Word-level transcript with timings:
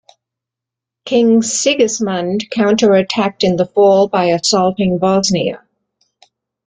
King 1.05 1.43
Sigismund 1.43 2.49
counterattacked 2.49 3.43
in 3.43 3.55
the 3.57 3.67
fall 3.67 4.07
by 4.07 4.31
assaulting 4.31 4.97
Bosnia. 4.97 5.61